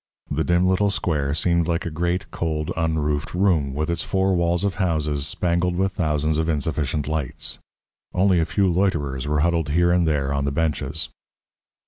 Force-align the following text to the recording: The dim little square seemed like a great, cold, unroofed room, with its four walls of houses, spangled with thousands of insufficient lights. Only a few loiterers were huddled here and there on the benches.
The 0.31 0.43
dim 0.43 0.67
little 0.67 0.89
square 0.89 1.35
seemed 1.35 1.67
like 1.67 1.85
a 1.85 1.91
great, 1.91 2.31
cold, 2.31 2.71
unroofed 2.75 3.35
room, 3.35 3.75
with 3.75 3.87
its 3.87 4.01
four 4.01 4.33
walls 4.33 4.63
of 4.63 4.73
houses, 4.81 5.27
spangled 5.27 5.75
with 5.75 5.91
thousands 5.91 6.39
of 6.39 6.49
insufficient 6.49 7.07
lights. 7.07 7.59
Only 8.11 8.39
a 8.39 8.45
few 8.45 8.67
loiterers 8.67 9.27
were 9.27 9.41
huddled 9.41 9.69
here 9.69 9.91
and 9.91 10.07
there 10.07 10.33
on 10.33 10.45
the 10.45 10.51
benches. 10.51 11.09